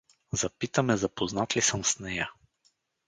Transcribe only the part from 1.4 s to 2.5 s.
ли съм с нея.